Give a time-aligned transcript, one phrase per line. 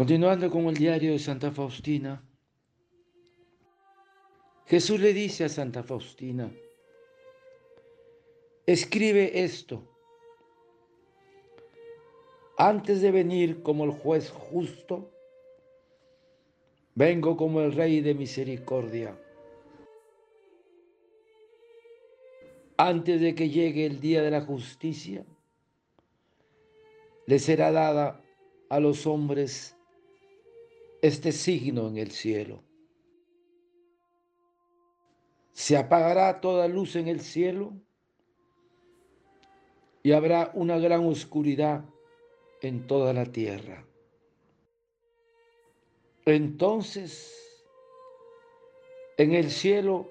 [0.00, 2.26] Continuando con el diario de Santa Faustina,
[4.64, 6.50] Jesús le dice a Santa Faustina,
[8.64, 9.86] escribe esto,
[12.56, 15.10] antes de venir como el juez justo,
[16.94, 19.14] vengo como el rey de misericordia.
[22.78, 25.26] Antes de que llegue el día de la justicia,
[27.26, 28.24] le será dada
[28.70, 29.76] a los hombres
[31.02, 32.62] este signo en el cielo.
[35.52, 37.72] Se apagará toda luz en el cielo
[40.02, 41.84] y habrá una gran oscuridad
[42.62, 43.84] en toda la tierra.
[46.24, 47.34] Entonces,
[49.16, 50.10] en el cielo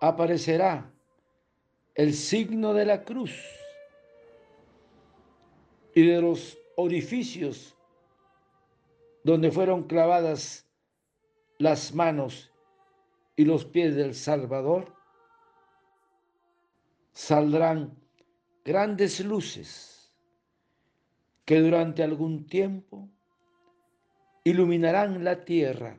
[0.00, 0.92] aparecerá
[1.94, 3.32] el signo de la cruz
[5.94, 7.75] y de los orificios
[9.26, 10.70] donde fueron clavadas
[11.58, 12.52] las manos
[13.34, 14.94] y los pies del Salvador,
[17.12, 17.98] saldrán
[18.64, 20.14] grandes luces
[21.44, 23.08] que durante algún tiempo
[24.44, 25.98] iluminarán la tierra.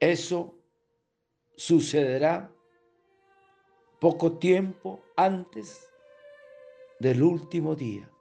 [0.00, 0.56] Eso
[1.56, 2.50] sucederá
[4.00, 5.92] poco tiempo antes
[7.00, 8.11] del último día.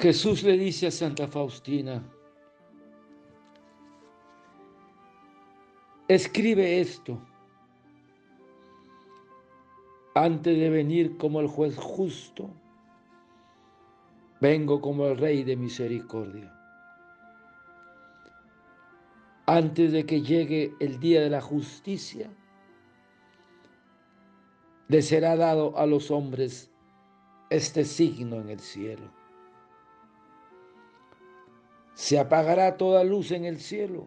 [0.00, 2.00] Jesús le dice a Santa Faustina,
[6.06, 7.20] escribe esto
[10.14, 12.48] antes de venir como el juez justo,
[14.40, 16.54] vengo como el rey de misericordia.
[19.46, 22.30] Antes de que llegue el día de la justicia,
[24.86, 26.70] le será dado a los hombres
[27.50, 29.17] este signo en el cielo
[31.98, 34.06] se apagará toda luz en el cielo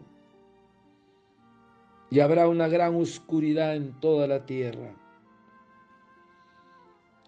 [2.10, 4.96] y habrá una gran oscuridad en toda la tierra.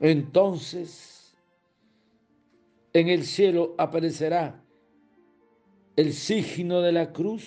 [0.00, 1.36] Entonces
[2.94, 4.64] en el cielo aparecerá
[5.97, 7.44] el signo de la cruz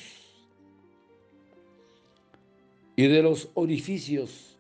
[2.95, 4.59] y de los orificios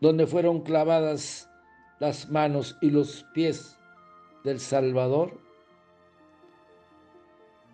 [0.00, 1.46] donde fueron clavadas
[2.00, 3.76] las manos y los pies
[4.44, 5.51] del Salvador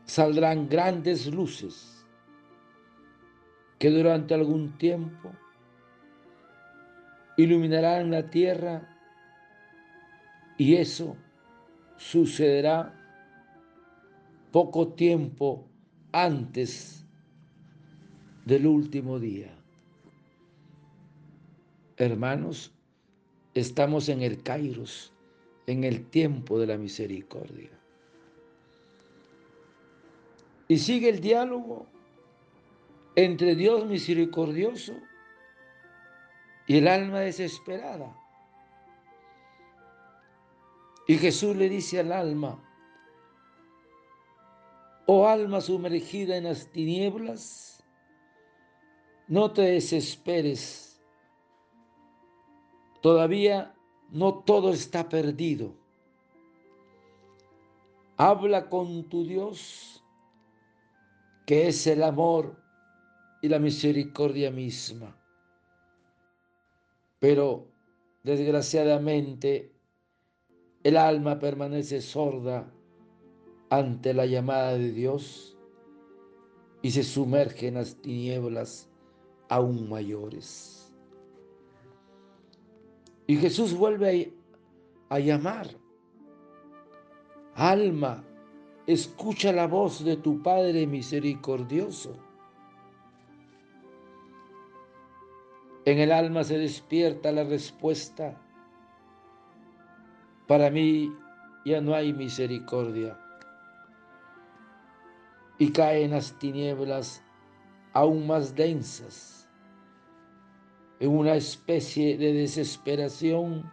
[0.09, 2.07] saldrán grandes luces
[3.79, 5.31] que durante algún tiempo
[7.37, 8.89] iluminarán la tierra
[10.57, 11.15] y eso
[11.99, 12.95] sucederá
[14.51, 15.69] poco tiempo
[16.11, 17.05] antes
[18.47, 19.55] del último día.
[21.99, 22.73] Hermanos,
[23.53, 25.13] estamos en el Kairos,
[25.67, 27.78] en el tiempo de la misericordia.
[30.69, 31.87] Y sigue el diálogo
[33.17, 34.95] entre Dios misericordioso
[36.67, 38.15] y el alma desesperada.
[41.07, 42.63] Y Jesús le dice al alma,
[45.07, 47.83] oh alma sumergida en las tinieblas,
[49.27, 51.01] no te desesperes.
[53.01, 53.75] Todavía
[54.11, 55.73] no todo está perdido.
[58.19, 59.98] Habla con tu Dios
[61.49, 62.63] que es el amor
[63.41, 65.17] y la misericordia misma.
[67.21, 67.67] Pero
[68.23, 69.73] desgraciadamente
[70.83, 72.71] el alma permanece sorda
[73.71, 75.57] ante la llamada de Dios
[76.83, 78.91] y se sumerge en las tinieblas
[79.49, 80.95] aún mayores.
[83.27, 84.35] Y Jesús vuelve
[85.09, 85.69] a, llamar,
[87.55, 88.23] alma,
[88.89, 92.17] escucha la voz de tu Padre misericordioso.
[95.85, 98.41] En el alma se despierta la respuesta.
[100.47, 101.13] Para mí
[101.67, 103.21] ya no hay misericordia.
[105.59, 107.23] Y caen las tinieblas
[107.93, 109.51] aún más densas,
[110.99, 113.71] en una especie de desesperación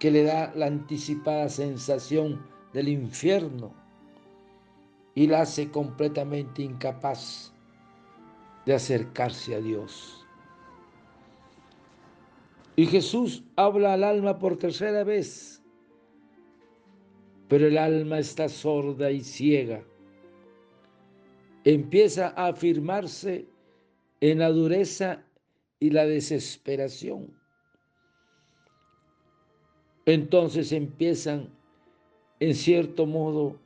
[0.00, 3.74] que le da la anticipada sensación del infierno
[5.14, 7.52] y la hace completamente incapaz
[8.66, 10.26] de acercarse a Dios.
[12.76, 15.62] Y Jesús habla al alma por tercera vez,
[17.48, 19.84] pero el alma está sorda y ciega.
[21.64, 23.46] Empieza a afirmarse
[24.20, 25.24] en la dureza
[25.80, 27.34] y la desesperación.
[30.06, 31.50] Entonces empiezan,
[32.40, 33.58] en cierto modo,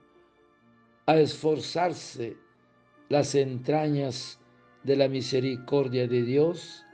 [1.06, 2.36] a esforzarse
[3.08, 4.40] las entrañas
[4.82, 6.84] de la misericordia de Dios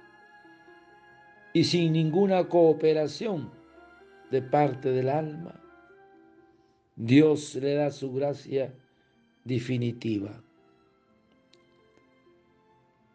[1.52, 3.50] y sin ninguna cooperación
[4.30, 5.60] de parte del alma,
[6.96, 8.74] Dios le da su gracia
[9.44, 10.42] definitiva.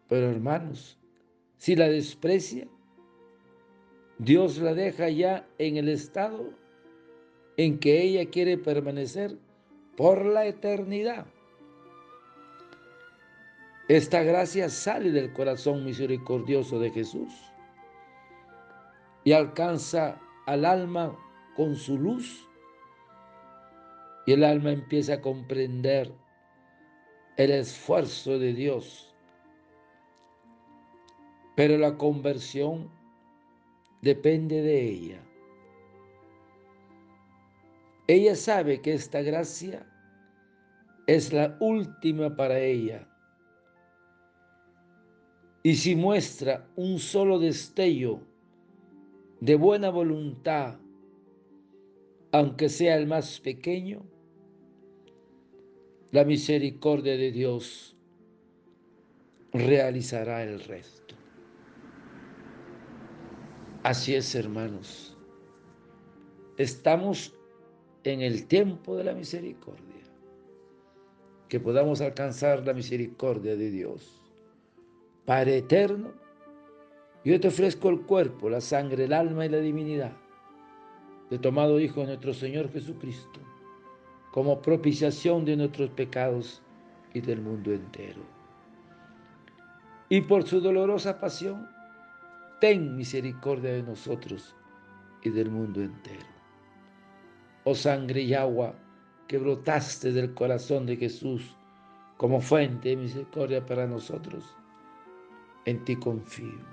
[0.10, 0.98] Pero hermanos,
[1.58, 2.68] si la desprecia,
[4.18, 6.65] Dios la deja ya en el estado
[7.58, 9.38] en que ella quiere permanecer
[9.96, 11.26] por la eternidad.
[13.88, 17.32] Esta gracia sale del corazón misericordioso de Jesús
[19.24, 21.16] y alcanza al alma
[21.56, 22.48] con su luz
[24.26, 26.12] y el alma empieza a comprender
[27.38, 29.14] el esfuerzo de Dios.
[31.56, 32.90] Pero la conversión
[34.02, 35.22] depende de ella.
[38.08, 39.86] Ella sabe que esta gracia
[41.08, 43.08] es la última para ella.
[45.64, 48.22] Y si muestra un solo destello
[49.40, 50.78] de buena voluntad,
[52.32, 54.06] aunque sea el más pequeño,
[56.12, 57.98] la misericordia de Dios
[59.52, 61.16] realizará el resto.
[63.84, 65.18] Así es, hermanos.
[66.58, 67.36] Estamos
[68.06, 70.04] en el tiempo de la misericordia,
[71.50, 74.22] que podamos alcanzar la misericordia de Dios.
[75.26, 76.12] Padre eterno,
[77.24, 80.14] yo te ofrezco el cuerpo, la sangre, el alma y la divinidad
[81.30, 83.40] de tomado Hijo de nuestro Señor Jesucristo,
[84.32, 86.62] como propiciación de nuestros pecados
[87.14, 88.22] y del mundo entero.
[90.10, 91.68] Y por su dolorosa pasión,
[92.62, 94.56] ten misericordia de nosotros
[95.24, 96.35] y del mundo entero
[97.66, 98.76] oh sangre y agua
[99.28, 101.56] que brotaste del corazón de Jesús
[102.18, 104.46] como fuente de misericordia para nosotros.
[105.66, 106.64] En ti confío.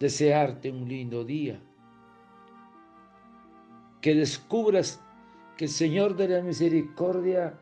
[0.00, 1.60] Desearte un lindo día.
[4.00, 5.00] Que descubras
[5.56, 7.58] que el Señor de la Misericordia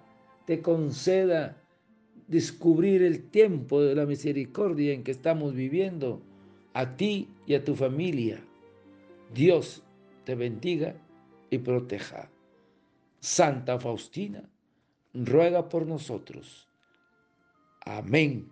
[0.46, 1.60] te conceda
[2.28, 6.22] descubrir el tiempo de la misericordia en que estamos viviendo,
[6.72, 8.42] a ti y a tu familia.
[9.34, 9.82] Dios
[10.24, 10.96] te bendiga
[11.52, 12.30] y proteja.
[13.20, 14.48] Santa Faustina,
[15.12, 16.66] ruega por nosotros.
[17.84, 18.50] Amén.